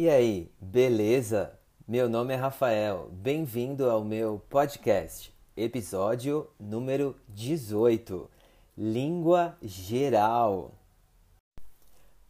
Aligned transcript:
E 0.00 0.08
aí, 0.08 0.48
beleza? 0.60 1.58
Meu 1.84 2.08
nome 2.08 2.32
é 2.32 2.36
Rafael, 2.36 3.10
bem-vindo 3.10 3.90
ao 3.90 4.04
meu 4.04 4.40
podcast, 4.48 5.34
episódio 5.56 6.48
número 6.56 7.16
18 7.28 8.30
Língua 8.76 9.58
Geral. 9.60 10.72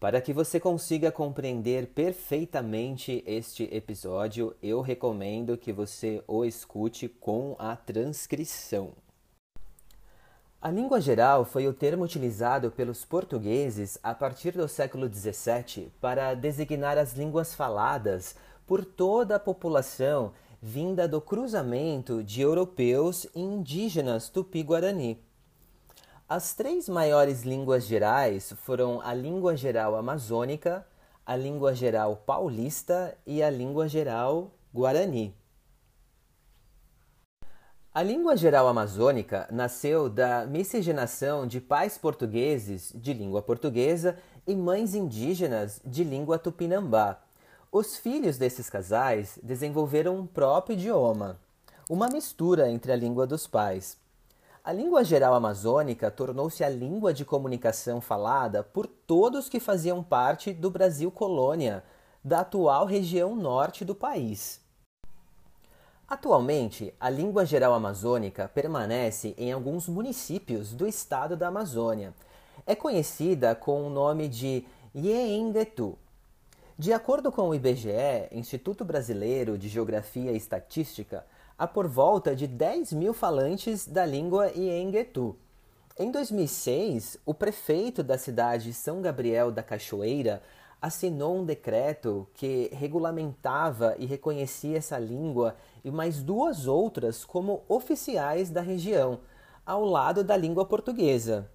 Para 0.00 0.18
que 0.22 0.32
você 0.32 0.58
consiga 0.58 1.12
compreender 1.12 1.88
perfeitamente 1.88 3.22
este 3.26 3.64
episódio, 3.64 4.56
eu 4.62 4.80
recomendo 4.80 5.58
que 5.58 5.70
você 5.70 6.24
o 6.26 6.46
escute 6.46 7.06
com 7.06 7.54
a 7.58 7.76
transcrição. 7.76 8.94
A 10.60 10.72
língua 10.72 11.00
geral 11.00 11.44
foi 11.44 11.68
o 11.68 11.72
termo 11.72 12.02
utilizado 12.02 12.72
pelos 12.72 13.04
portugueses 13.04 13.96
a 14.02 14.12
partir 14.12 14.50
do 14.50 14.66
século 14.66 15.08
XVII 15.08 15.92
para 16.00 16.34
designar 16.34 16.98
as 16.98 17.12
línguas 17.12 17.54
faladas 17.54 18.34
por 18.66 18.84
toda 18.84 19.36
a 19.36 19.38
população 19.38 20.32
vinda 20.60 21.06
do 21.06 21.20
cruzamento 21.20 22.24
de 22.24 22.40
europeus 22.40 23.24
e 23.36 23.40
indígenas 23.40 24.28
tupi-guarani. 24.28 25.22
As 26.28 26.54
três 26.54 26.88
maiores 26.88 27.44
línguas 27.44 27.86
gerais 27.86 28.52
foram 28.64 29.00
a 29.00 29.14
língua 29.14 29.56
geral 29.56 29.94
amazônica, 29.94 30.84
a 31.24 31.36
língua 31.36 31.72
geral 31.72 32.16
paulista 32.26 33.16
e 33.24 33.44
a 33.44 33.48
língua 33.48 33.86
geral 33.86 34.50
guarani. 34.74 35.32
A 37.98 38.02
língua 38.04 38.36
geral 38.36 38.68
amazônica 38.68 39.48
nasceu 39.50 40.08
da 40.08 40.46
miscigenação 40.46 41.44
de 41.44 41.60
pais 41.60 41.98
portugueses 41.98 42.92
de 42.94 43.12
língua 43.12 43.42
portuguesa 43.42 44.16
e 44.46 44.54
mães 44.54 44.94
indígenas 44.94 45.80
de 45.84 46.04
língua 46.04 46.38
tupinambá. 46.38 47.18
Os 47.72 47.96
filhos 47.96 48.38
desses 48.38 48.70
casais 48.70 49.36
desenvolveram 49.42 50.16
um 50.16 50.24
próprio 50.24 50.74
idioma, 50.74 51.40
uma 51.90 52.06
mistura 52.06 52.70
entre 52.70 52.92
a 52.92 52.96
língua 52.96 53.26
dos 53.26 53.48
pais. 53.48 53.96
A 54.62 54.72
língua 54.72 55.02
geral 55.02 55.34
amazônica 55.34 56.08
tornou-se 56.08 56.62
a 56.62 56.68
língua 56.68 57.12
de 57.12 57.24
comunicação 57.24 58.00
falada 58.00 58.62
por 58.62 58.86
todos 58.86 59.48
que 59.48 59.58
faziam 59.58 60.04
parte 60.04 60.52
do 60.52 60.70
Brasil 60.70 61.10
colônia, 61.10 61.82
da 62.22 62.42
atual 62.42 62.86
região 62.86 63.34
norte 63.34 63.84
do 63.84 63.92
país. 63.92 64.67
Atualmente, 66.08 66.94
a 66.98 67.10
língua 67.10 67.44
geral 67.44 67.74
amazônica 67.74 68.48
permanece 68.48 69.34
em 69.36 69.52
alguns 69.52 69.86
municípios 69.86 70.72
do 70.72 70.86
estado 70.86 71.36
da 71.36 71.48
Amazônia. 71.48 72.14
É 72.66 72.74
conhecida 72.74 73.54
com 73.54 73.86
o 73.86 73.90
nome 73.90 74.26
de 74.26 74.64
Ienguetu. 74.94 75.98
De 76.78 76.94
acordo 76.94 77.30
com 77.30 77.50
o 77.50 77.54
IBGE, 77.54 78.26
Instituto 78.32 78.86
Brasileiro 78.86 79.58
de 79.58 79.68
Geografia 79.68 80.32
e 80.32 80.36
Estatística, 80.38 81.26
há 81.58 81.66
por 81.66 81.86
volta 81.86 82.34
de 82.34 82.46
10 82.46 82.94
mil 82.94 83.12
falantes 83.12 83.86
da 83.86 84.06
língua 84.06 84.50
Ienguetu. 84.52 85.36
Em 85.98 86.10
2006, 86.10 87.18
o 87.26 87.34
prefeito 87.34 88.02
da 88.02 88.16
cidade 88.16 88.72
São 88.72 89.02
Gabriel 89.02 89.52
da 89.52 89.62
Cachoeira 89.62 90.40
assinou 90.80 91.36
um 91.36 91.44
decreto 91.44 92.26
que 92.34 92.70
regulamentava 92.72 93.96
e 93.98 94.06
reconhecia 94.06 94.78
essa 94.78 94.98
língua 94.98 95.56
e 95.88 95.90
mais 95.90 96.22
duas 96.22 96.66
outras 96.66 97.24
como 97.24 97.64
oficiais 97.68 98.50
da 98.50 98.60
região, 98.60 99.20
ao 99.66 99.84
lado 99.84 100.22
da 100.22 100.36
língua 100.36 100.64
portuguesa. 100.64 101.50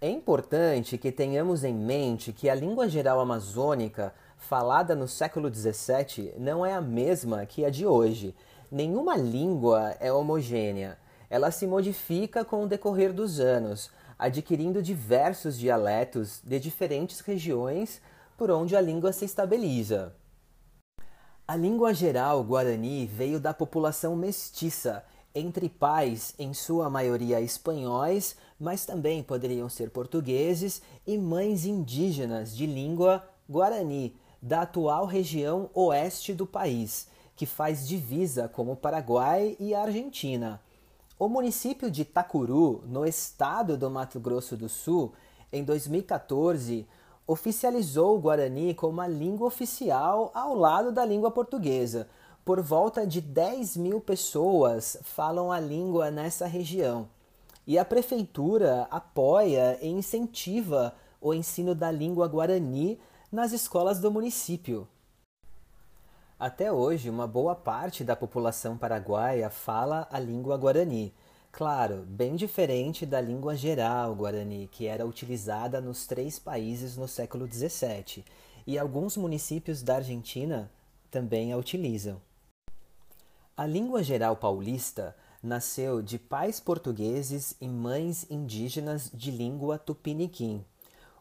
É 0.00 0.08
importante 0.08 0.96
que 0.96 1.12
tenhamos 1.12 1.64
em 1.64 1.74
mente 1.74 2.32
que 2.32 2.48
a 2.48 2.54
língua 2.54 2.88
geral 2.88 3.20
amazônica, 3.20 4.14
falada 4.36 4.94
no 4.94 5.06
século 5.06 5.52
XVII, 5.52 6.34
não 6.38 6.64
é 6.64 6.72
a 6.72 6.80
mesma 6.80 7.44
que 7.44 7.64
a 7.64 7.70
de 7.70 7.86
hoje 7.86 8.34
Nenhuma 8.74 9.16
língua 9.16 9.94
é 10.00 10.12
homogênea. 10.12 10.98
Ela 11.30 11.52
se 11.52 11.64
modifica 11.64 12.44
com 12.44 12.64
o 12.64 12.66
decorrer 12.66 13.12
dos 13.12 13.38
anos, 13.38 13.88
adquirindo 14.18 14.82
diversos 14.82 15.56
dialetos 15.56 16.40
de 16.42 16.58
diferentes 16.58 17.20
regiões 17.20 18.02
por 18.36 18.50
onde 18.50 18.74
a 18.74 18.80
língua 18.80 19.12
se 19.12 19.24
estabiliza. 19.24 20.12
A 21.46 21.56
língua 21.56 21.92
geral 21.92 22.42
guarani 22.42 23.04
veio 23.04 23.38
da 23.38 23.52
população 23.52 24.16
mestiça, 24.16 25.04
entre 25.34 25.68
pais, 25.68 26.34
em 26.38 26.54
sua 26.54 26.88
maioria 26.88 27.38
espanhóis, 27.38 28.34
mas 28.58 28.86
também 28.86 29.22
poderiam 29.22 29.68
ser 29.68 29.90
portugueses, 29.90 30.80
e 31.06 31.18
mães 31.18 31.66
indígenas 31.66 32.56
de 32.56 32.64
língua 32.64 33.22
guarani, 33.46 34.16
da 34.40 34.62
atual 34.62 35.04
região 35.04 35.68
oeste 35.74 36.32
do 36.32 36.46
país 36.46 37.08
que 37.36 37.44
faz 37.44 37.86
divisa 37.86 38.48
com 38.48 38.70
o 38.70 38.76
Paraguai 38.76 39.56
e 39.60 39.74
a 39.74 39.82
Argentina. 39.82 40.60
O 41.18 41.28
município 41.28 41.90
de 41.90 42.02
Itacuru, 42.02 42.82
no 42.86 43.04
estado 43.04 43.76
do 43.76 43.90
Mato 43.90 44.18
Grosso 44.18 44.56
do 44.56 44.68
Sul, 44.68 45.12
em 45.52 45.62
2014, 45.62 46.86
oficializou 47.26 48.16
o 48.16 48.20
Guarani 48.20 48.74
como 48.74 49.00
a 49.00 49.06
língua 49.08 49.46
oficial 49.46 50.30
ao 50.34 50.54
lado 50.54 50.92
da 50.92 51.04
língua 51.04 51.30
portuguesa. 51.30 52.08
Por 52.44 52.60
volta 52.60 53.06
de 53.06 53.20
10 53.20 53.76
mil 53.78 54.00
pessoas 54.00 54.98
falam 55.02 55.50
a 55.50 55.58
língua 55.58 56.10
nessa 56.10 56.46
região. 56.46 57.08
E 57.66 57.78
a 57.78 57.84
prefeitura 57.84 58.86
apoia 58.90 59.78
e 59.80 59.88
incentiva 59.88 60.94
o 61.20 61.32
ensino 61.32 61.74
da 61.74 61.90
língua 61.90 62.28
guarani 62.28 63.00
nas 63.32 63.52
escolas 63.52 63.98
do 63.98 64.10
município. 64.10 64.86
Até 66.38 66.70
hoje, 66.70 67.08
uma 67.08 67.26
boa 67.26 67.54
parte 67.54 68.04
da 68.04 68.14
população 68.14 68.76
paraguaia 68.76 69.48
fala 69.48 70.06
a 70.10 70.18
língua 70.18 70.58
guarani. 70.58 71.14
Claro, 71.56 72.04
bem 72.08 72.34
diferente 72.34 73.06
da 73.06 73.20
língua 73.20 73.54
geral 73.54 74.12
guarani, 74.12 74.68
que 74.72 74.88
era 74.88 75.06
utilizada 75.06 75.80
nos 75.80 76.04
três 76.04 76.36
países 76.36 76.96
no 76.96 77.06
século 77.06 77.46
XVII, 77.46 78.24
e 78.66 78.76
alguns 78.76 79.16
municípios 79.16 79.80
da 79.80 79.94
Argentina 79.94 80.68
também 81.12 81.52
a 81.52 81.56
utilizam. 81.56 82.20
A 83.56 83.64
língua 83.66 84.02
geral 84.02 84.34
paulista 84.34 85.14
nasceu 85.40 86.02
de 86.02 86.18
pais 86.18 86.58
portugueses 86.58 87.54
e 87.60 87.68
mães 87.68 88.26
indígenas 88.28 89.08
de 89.14 89.30
língua 89.30 89.78
tupiniquim. 89.78 90.64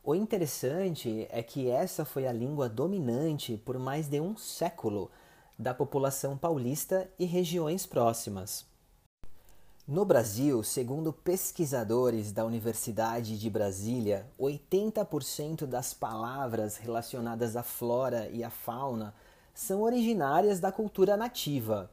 O 0.04 0.16
interessante 0.16 1.28
é 1.30 1.44
que 1.44 1.70
essa 1.70 2.04
foi 2.04 2.26
a 2.26 2.34
língua 2.34 2.68
dominante 2.68 3.56
por 3.64 3.78
mais 3.78 4.08
de 4.08 4.20
um 4.20 4.36
século 4.36 5.12
da 5.60 5.76
população 5.76 6.36
paulista 6.36 7.08
e 7.20 7.26
regiões 7.26 7.86
próximas. 7.86 8.73
No 9.86 10.06
Brasil, 10.06 10.64
segundo 10.64 11.12
pesquisadores 11.12 12.32
da 12.32 12.46
Universidade 12.46 13.38
de 13.38 13.50
Brasília, 13.50 14.26
80% 14.40 15.66
das 15.66 15.94
palavras 15.94 16.78
relacionadas 16.78 17.58
à 17.58 17.64
flora 17.64 18.30
e 18.32 18.46
à 18.46 18.50
fauna 18.50 19.14
são 19.54 19.82
originárias 19.82 20.62
da 20.62 20.72
cultura 20.72 21.18
nativa, 21.18 21.92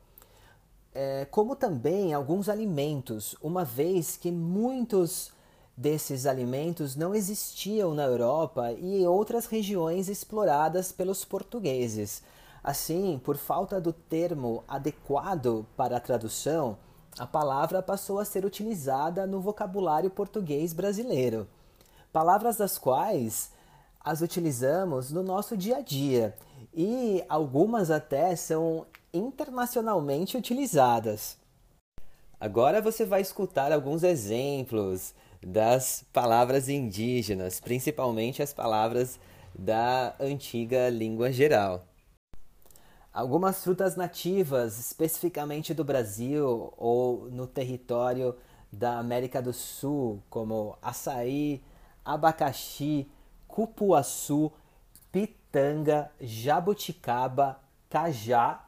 é, 0.95 1.27
como 1.33 1.57
também 1.57 2.15
alguns 2.15 2.49
alimentos, 2.49 3.35
uma 3.43 3.65
vez 3.65 4.17
que 4.17 4.31
muitos 4.31 5.33
desses 5.77 6.27
alimentos 6.27 6.95
não 6.95 7.13
existiam 7.13 7.93
na 7.93 8.05
Europa 8.05 8.71
e 8.71 9.03
em 9.03 9.07
outras 9.09 9.47
regiões 9.47 10.09
exploradas 10.09 10.93
pelos 10.93 11.25
portugueses. 11.25 12.23
Assim, 12.63 13.21
por 13.25 13.37
falta 13.37 13.81
do 13.81 13.93
termo 13.93 14.63
adequado 14.69 15.67
para 15.77 15.97
a 15.97 16.01
tradução, 16.01 16.79
a 17.19 17.27
palavra 17.27 17.83
passou 17.83 18.19
a 18.19 18.25
ser 18.25 18.45
utilizada 18.45 19.27
no 19.27 19.41
vocabulário 19.41 20.11
português 20.11 20.73
brasileiro. 20.73 21.49
Palavras 22.13 22.57
das 22.57 22.79
quais 22.79 23.51
as 24.01 24.21
utilizamos 24.21 25.11
no 25.11 25.23
nosso 25.23 25.57
dia 25.57 25.77
a 25.77 25.81
dia 25.81 26.35
e 26.73 27.23
algumas 27.29 27.91
até 27.91 28.35
são 28.35 28.87
internacionalmente 29.13 30.37
utilizadas. 30.37 31.37
Agora 32.41 32.81
você 32.81 33.05
vai 33.05 33.21
escutar 33.21 33.71
alguns 33.71 34.03
exemplos 34.03 35.15
das 35.47 36.05
palavras 36.13 36.69
indígenas, 36.69 37.61
principalmente 37.61 38.43
as 38.43 38.53
palavras 38.53 39.19
da 39.55 40.15
antiga 40.19 40.89
língua 40.89 41.31
geral. 41.33 41.85
Algumas 43.13 43.65
frutas 43.65 43.97
nativas, 43.97 44.79
especificamente 44.79 45.75
do 45.75 45.83
Brasil 45.83 46.73
ou 46.77 47.29
no 47.29 47.45
território 47.45 48.37
da 48.73 49.01
América 49.01 49.43
do 49.43 49.53
Sul, 49.53 50.23
como 50.31 50.79
açaí, 50.81 51.61
abacaxi, 52.05 53.11
cupuaçu, 53.49 54.53
pitanga, 55.11 56.09
jabuticaba, 56.21 57.61
cajá, 57.89 58.65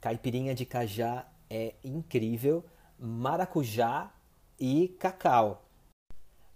caipirinha 0.00 0.56
de 0.56 0.66
cajá 0.66 1.28
é 1.48 1.74
incrível, 1.84 2.64
maracujá 2.98 4.10
e 4.58 4.88
cacau. 4.98 5.62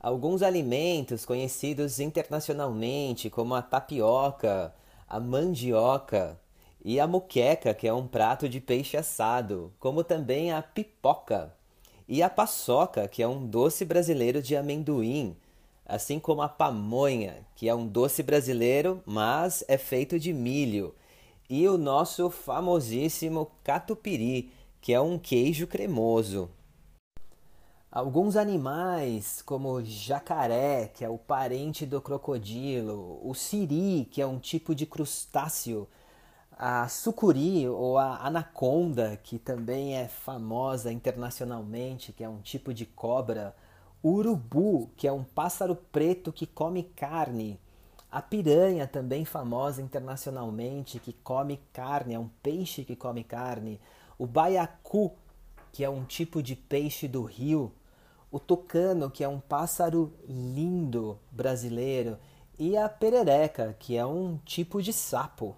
Alguns 0.01 0.43
alimentos 0.43 1.25
conhecidos 1.25 2.01
internacionalmente, 2.01 3.31
como 3.31 3.55
a 3.55 3.63
tapioca, 3.63 4.75
a 5.09 5.21
mandioca 5.21 6.42
e 6.84 6.99
a 6.99 7.06
muqueca, 7.06 7.73
que 7.73 7.87
é 7.87 7.94
um 7.94 8.06
prato 8.06 8.49
de 8.49 8.61
peixe 8.61 8.96
assado, 8.96 9.73
como 9.79 10.02
também 10.02 10.52
a 10.52 10.61
pipoca 10.61 11.55
e 12.08 12.23
a 12.23 12.29
paçoca, 12.29 13.06
que 13.06 13.23
é 13.23 13.29
um 13.29 13.46
doce 13.46 13.84
brasileiro 13.84 14.43
de 14.43 14.56
amendoim, 14.56 15.37
assim 15.87 16.19
como 16.19 16.43
a 16.43 16.49
pamonha, 16.49 17.46
que 17.55 17.69
é 17.69 17.75
um 17.75 17.87
doce 17.87 18.23
brasileiro, 18.23 19.02
mas 19.06 19.64
é 19.69 19.79
feito 19.79 20.19
de 20.19 20.32
milho, 20.32 20.94
e 21.49 21.69
o 21.69 21.79
nosso 21.79 22.31
famosíssimo 22.31 23.50
catupiry, 23.62 24.50
que 24.81 24.93
é 24.93 25.00
um 25.00 25.19
queijo 25.19 25.67
cremoso. 25.67 26.50
Alguns 27.90 28.37
animais, 28.37 29.43
como 29.43 29.85
jacaré, 29.85 30.88
que 30.88 31.05
é 31.05 31.08
o 31.08 31.19
parente 31.19 31.85
do 31.85 32.00
crocodilo, 32.00 33.20
o 33.23 33.35
siri, 33.35 34.08
que 34.11 34.23
é 34.23 34.26
um 34.26 34.38
tipo 34.38 34.75
de 34.75 34.87
crustáceo, 34.87 35.87
a 36.64 36.87
sucuri 36.87 37.69
ou 37.69 37.99
a 37.99 38.25
anaconda, 38.25 39.19
que 39.20 39.37
também 39.37 39.97
é 39.97 40.06
famosa 40.06 40.93
internacionalmente, 40.93 42.12
que 42.12 42.23
é 42.23 42.29
um 42.29 42.41
tipo 42.41 42.73
de 42.73 42.87
cobra, 42.87 43.53
o 44.00 44.11
urubu, 44.12 44.88
que 44.97 45.09
é 45.09 45.12
um 45.12 45.25
pássaro 45.25 45.75
preto 45.75 46.32
que 46.32 46.47
come 46.47 46.85
carne, 46.85 47.59
a 48.09 48.23
piranha, 48.23 48.87
também 48.87 49.25
famosa 49.25 49.82
internacionalmente, 49.82 51.00
que 51.00 51.12
come 51.12 51.59
carne, 51.73 52.14
é 52.14 52.19
um 52.20 52.31
peixe 52.41 52.85
que 52.85 52.94
come 52.94 53.25
carne, 53.25 53.81
o 54.17 54.25
baiacu, 54.25 55.11
que 55.73 55.82
é 55.82 55.91
um 55.91 56.05
tipo 56.05 56.41
de 56.41 56.55
peixe 56.55 57.09
do 57.09 57.25
rio, 57.25 57.73
o 58.31 58.38
tucano, 58.38 59.11
que 59.11 59.25
é 59.25 59.29
um 59.29 59.41
pássaro 59.41 60.14
lindo 60.29 61.19
brasileiro, 61.29 62.19
e 62.56 62.76
a 62.76 62.88
perereca, 62.88 63.75
que 63.81 63.97
é 63.97 64.06
um 64.06 64.38
tipo 64.44 64.81
de 64.81 64.93
sapo. 64.93 65.56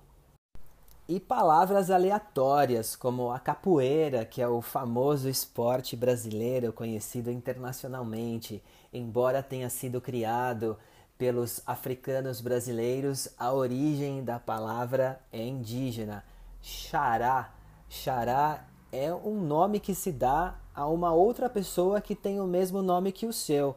E 1.06 1.20
palavras 1.20 1.90
aleatórias, 1.90 2.96
como 2.96 3.30
a 3.30 3.38
capoeira, 3.38 4.24
que 4.24 4.40
é 4.40 4.48
o 4.48 4.62
famoso 4.62 5.28
esporte 5.28 5.94
brasileiro 5.94 6.72
conhecido 6.72 7.30
internacionalmente, 7.30 8.62
embora 8.90 9.42
tenha 9.42 9.68
sido 9.68 10.00
criado 10.00 10.78
pelos 11.18 11.60
africanos 11.66 12.40
brasileiros, 12.40 13.28
a 13.38 13.52
origem 13.52 14.24
da 14.24 14.38
palavra 14.38 15.20
é 15.30 15.44
indígena. 15.44 16.24
Xará. 16.62 17.52
Xará 17.86 18.64
é 18.90 19.12
um 19.12 19.42
nome 19.42 19.80
que 19.80 19.94
se 19.94 20.10
dá 20.10 20.54
a 20.74 20.86
uma 20.86 21.12
outra 21.12 21.50
pessoa 21.50 22.00
que 22.00 22.14
tem 22.14 22.40
o 22.40 22.46
mesmo 22.46 22.80
nome 22.80 23.12
que 23.12 23.26
o 23.26 23.32
seu. 23.32 23.76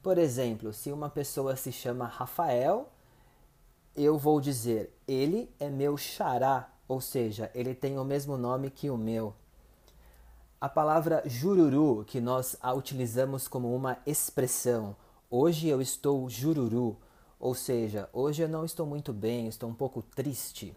Por 0.00 0.18
exemplo, 0.18 0.72
se 0.72 0.92
uma 0.92 1.10
pessoa 1.10 1.56
se 1.56 1.72
chama 1.72 2.06
Rafael, 2.06 2.88
eu 3.96 4.18
vou 4.18 4.40
dizer 4.40 4.92
ele 5.06 5.50
é 5.58 5.68
meu 5.68 5.96
xará, 5.96 6.68
ou 6.86 7.00
seja, 7.00 7.50
ele 7.54 7.74
tem 7.74 7.98
o 7.98 8.04
mesmo 8.04 8.36
nome 8.36 8.70
que 8.70 8.90
o 8.90 8.96
meu. 8.96 9.34
A 10.60 10.68
palavra 10.68 11.22
jururu, 11.26 12.04
que 12.04 12.20
nós 12.20 12.56
a 12.60 12.72
utilizamos 12.72 13.48
como 13.48 13.74
uma 13.74 13.98
expressão, 14.06 14.94
hoje 15.30 15.68
eu 15.68 15.80
estou 15.80 16.28
jururu, 16.28 16.96
ou 17.38 17.54
seja, 17.54 18.08
hoje 18.12 18.42
eu 18.42 18.48
não 18.48 18.64
estou 18.64 18.86
muito 18.86 19.12
bem, 19.12 19.46
estou 19.46 19.68
um 19.68 19.74
pouco 19.74 20.02
triste. 20.02 20.76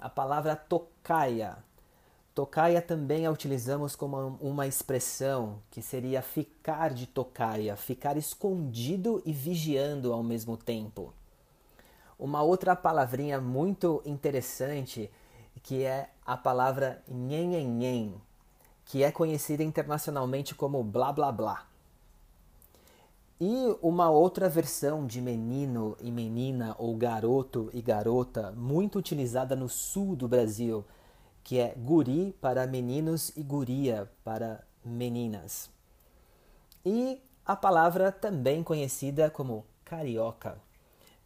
A 0.00 0.08
palavra 0.08 0.56
tocaia, 0.56 1.58
Tocaia 2.38 2.80
também 2.80 3.26
a 3.26 3.32
utilizamos 3.32 3.96
como 3.96 4.38
uma 4.40 4.64
expressão 4.64 5.60
que 5.72 5.82
seria 5.82 6.22
ficar 6.22 6.94
de 6.94 7.04
tocaia, 7.04 7.74
ficar 7.74 8.16
escondido 8.16 9.20
e 9.26 9.32
vigiando 9.32 10.12
ao 10.12 10.22
mesmo 10.22 10.56
tempo. 10.56 11.12
Uma 12.18 12.42
outra 12.42 12.74
palavrinha 12.74 13.40
muito 13.40 14.02
interessante 14.04 15.10
que 15.62 15.84
é 15.84 16.10
a 16.24 16.36
palavra 16.36 17.02
nhenhenhen, 17.08 18.14
que 18.84 19.02
é 19.02 19.10
conhecida 19.10 19.62
internacionalmente 19.62 20.54
como 20.54 20.82
blá 20.82 21.12
blá 21.12 21.30
blá. 21.32 21.66
E 23.40 23.76
uma 23.82 24.10
outra 24.10 24.48
versão 24.48 25.06
de 25.06 25.20
menino 25.20 25.96
e 26.00 26.10
menina 26.10 26.74
ou 26.78 26.96
garoto 26.96 27.70
e 27.72 27.80
garota 27.80 28.52
muito 28.52 28.98
utilizada 28.98 29.54
no 29.54 29.68
sul 29.68 30.16
do 30.16 30.26
Brasil 30.26 30.84
que 31.48 31.58
é 31.58 31.72
guri 31.74 32.36
para 32.42 32.66
meninos 32.66 33.34
e 33.34 33.42
guria 33.42 34.06
para 34.22 34.62
meninas. 34.84 35.70
E 36.84 37.22
a 37.42 37.56
palavra 37.56 38.12
também 38.12 38.62
conhecida 38.62 39.30
como 39.30 39.64
carioca. 39.82 40.60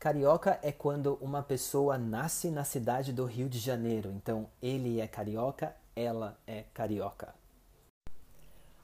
Carioca 0.02 0.58
é 0.64 0.72
quando 0.72 1.16
uma 1.20 1.44
pessoa 1.44 1.96
nasce 1.96 2.50
na 2.50 2.64
cidade 2.64 3.12
do 3.12 3.24
Rio 3.24 3.48
de 3.48 3.60
Janeiro. 3.60 4.10
Então, 4.10 4.48
ele 4.60 5.00
é 5.00 5.06
carioca, 5.06 5.76
ela 5.94 6.36
é 6.44 6.64
carioca. 6.74 7.32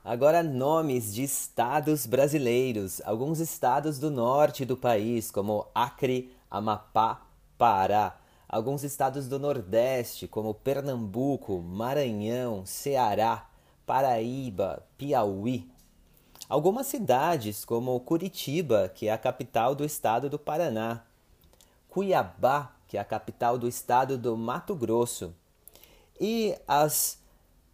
Agora, 0.04 0.44
nomes 0.44 1.12
de 1.12 1.24
estados 1.24 2.06
brasileiros. 2.06 3.02
Alguns 3.04 3.40
estados 3.40 3.98
do 3.98 4.12
norte 4.12 4.64
do 4.64 4.76
país, 4.76 5.28
como 5.28 5.66
Acre, 5.74 6.32
Amapá, 6.48 7.26
Pará 7.58 8.16
alguns 8.48 8.84
estados 8.84 9.26
do 9.26 9.40
Nordeste, 9.40 10.28
como 10.28 10.54
Pernambuco, 10.54 11.60
Maranhão, 11.60 12.64
Ceará, 12.64 13.50
Paraíba, 13.84 14.86
Piauí. 14.96 15.68
Algumas 16.48 16.86
cidades, 16.86 17.64
como 17.64 17.98
Curitiba, 17.98 18.88
que 18.88 19.08
é 19.08 19.12
a 19.12 19.18
capital 19.18 19.74
do 19.74 19.84
estado 19.84 20.30
do 20.30 20.38
Paraná, 20.38 21.07
Cuiabá, 21.88 22.74
que 22.86 22.96
é 22.96 23.00
a 23.00 23.04
capital 23.04 23.58
do 23.58 23.66
estado 23.66 24.16
do 24.16 24.36
Mato 24.36 24.74
Grosso, 24.74 25.34
e 26.20 26.56
as 26.66 27.18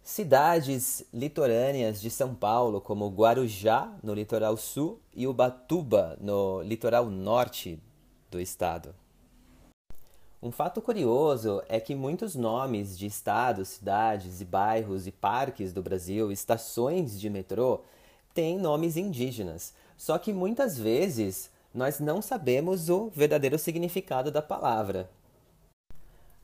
cidades 0.01 1.03
litorâneas 1.13 1.99
de 1.99 2.09
São 2.09 2.35
Paulo, 2.35 2.79
como 2.79 3.09
Guarujá, 3.09 3.91
no 4.03 4.13
litoral 4.13 4.55
sul, 4.55 4.99
e 5.13 5.27
Ubatuba, 5.27 6.17
no 6.21 6.61
litoral 6.61 7.07
norte 7.07 7.79
do 8.29 8.39
estado. 8.39 8.93
Um 10.41 10.51
fato 10.51 10.79
curioso 10.79 11.63
é 11.67 11.79
que 11.79 11.95
muitos 11.95 12.35
nomes 12.35 12.95
de 12.97 13.07
estados, 13.07 13.69
cidades 13.69 14.41
e 14.41 14.45
bairros 14.45 15.07
e 15.07 15.11
parques 15.11 15.73
do 15.73 15.81
Brasil, 15.81 16.31
estações 16.31 17.19
de 17.19 17.31
metrô, 17.31 17.81
têm 18.31 18.59
nomes 18.59 18.95
indígenas. 18.95 19.73
Só 19.97 20.19
que 20.19 20.31
muitas 20.31 20.77
vezes 20.77 21.49
nós 21.75 21.99
não 21.99 22.21
sabemos 22.21 22.89
o 22.89 23.09
verdadeiro 23.09 23.59
significado 23.59 24.31
da 24.31 24.41
palavra. 24.41 25.11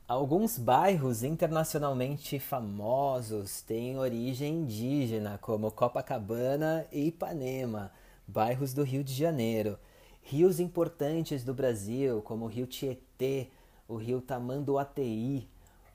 Alguns 0.06 0.58
bairros 0.58 1.24
internacionalmente 1.24 2.38
famosos 2.38 3.62
têm 3.62 3.98
origem 3.98 4.56
indígena, 4.56 5.40
como 5.42 5.72
Copacabana 5.72 6.86
e 6.92 7.08
Ipanema, 7.08 7.94
bairros 8.28 8.74
do 8.74 8.84
Rio 8.84 9.06
de 9.06 9.14
Janeiro. 9.14 9.80
Rios 10.22 10.60
importantes 10.60 11.46
do 11.46 11.54
Brasil, 11.54 12.22
como 12.24 12.44
o 12.44 12.50
Rio 12.50 12.68
Tietê, 12.68 13.48
o 13.88 13.96
rio 13.96 14.20
Tamanduateí, 14.20 15.48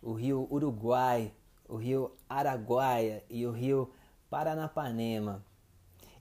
o 0.03 0.15
rio 0.15 0.49
Uruguai, 0.51 1.31
o 1.69 1.77
rio 1.77 2.11
Araguaia 2.27 3.23
e 3.29 3.47
o 3.47 3.51
rio 3.51 3.91
Paranapanema. 4.31 5.45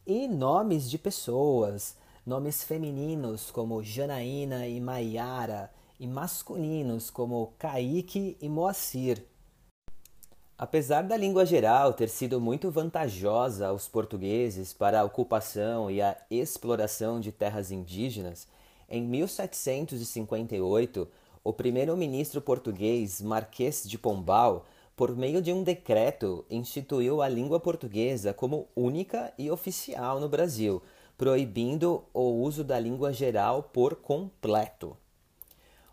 E 0.05 0.27
nomes 0.27 0.89
de 0.89 0.97
pessoas, 0.97 1.95
nomes 2.25 2.63
femininos 2.63 3.51
como 3.51 3.83
Janaína 3.83 4.67
e 4.67 4.81
Maiara, 4.81 5.69
e 5.99 6.07
masculinos 6.07 7.09
como 7.09 7.53
Kaique 7.57 8.37
e 8.41 8.49
Moacir. 8.49 9.23
Apesar 10.57 11.03
da 11.03 11.15
língua 11.15 11.45
geral 11.45 11.93
ter 11.93 12.09
sido 12.09 12.41
muito 12.41 12.69
vantajosa 12.71 13.67
aos 13.67 13.87
portugueses 13.87 14.73
para 14.73 15.01
a 15.01 15.03
ocupação 15.03 15.91
e 15.91 16.01
a 16.01 16.17
exploração 16.29 17.19
de 17.19 17.31
terras 17.31 17.71
indígenas, 17.71 18.47
em 18.89 19.03
1758 19.03 21.07
o 21.43 21.53
primeiro-ministro 21.53 22.41
português 22.41 23.21
Marquês 23.21 23.83
de 23.85 23.99
Pombal, 23.99 24.65
por 24.95 25.15
meio 25.15 25.39
de 25.41 25.53
um 25.53 25.61
decreto, 25.61 26.43
instituiu 26.49 27.21
a 27.21 27.27
língua 27.27 27.59
portuguesa 27.59 28.33
como 28.33 28.67
única 28.75 29.31
e 29.37 29.51
oficial 29.51 30.19
no 30.19 30.27
Brasil, 30.29 30.81
proibindo 31.17 32.03
o 32.13 32.21
uso 32.21 32.63
da 32.63 32.79
língua 32.79 33.13
geral 33.13 33.63
por 33.63 33.95
completo. 33.95 34.97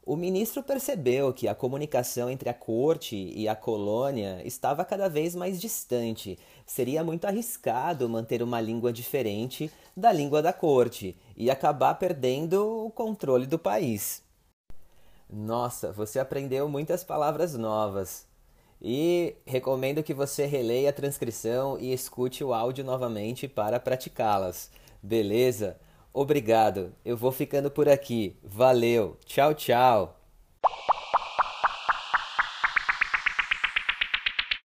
O 0.05 0.17
ministro 0.17 0.64
percebeu 0.64 1.33
que 1.33 1.47
a 1.47 1.55
comunicação 1.55 2.29
entre 2.29 2.49
a 2.49 2.55
corte 2.55 3.14
e 3.17 3.47
a 3.47 3.55
colônia 3.55 4.43
estava 4.45 4.85
cada 4.85 5.09
vez 5.09 5.33
mais 5.33 5.61
distante. 5.61 6.37
Seria 6.67 7.05
muito 7.05 7.25
arriscado 7.25 8.09
manter 8.09 8.43
uma 8.43 8.61
língua 8.61 8.93
diferente 8.93 9.71
da 9.97 10.12
língua 10.12 10.43
da 10.43 10.52
corte 10.52 11.17
e 11.37 11.49
acabar 11.49 11.95
perdendo 11.95 12.85
o 12.85 12.91
controle 12.91 13.47
do 13.47 13.61
país. 13.61 14.25
Nossa, 15.31 15.93
você 15.93 16.19
aprendeu 16.19 16.69
muitas 16.69 17.05
palavras 17.05 17.55
novas. 17.55 18.26
E 18.85 19.37
recomendo 19.47 20.02
que 20.02 20.12
você 20.12 20.47
releia 20.47 20.91
a 20.91 20.93
transcrição 20.93 21.79
e 21.79 21.93
escute 21.93 22.43
o 22.43 22.52
áudio 22.52 22.85
novamente 22.85 23.47
para 23.47 23.79
praticá-las. 23.79 24.69
Beleza? 25.02 25.78
Obrigado. 26.12 26.94
Eu 27.04 27.16
vou 27.16 27.32
ficando 27.32 27.71
por 27.71 27.88
aqui. 27.88 28.37
Valeu. 28.42 29.16
Tchau, 29.25 29.54
tchau. 29.54 30.22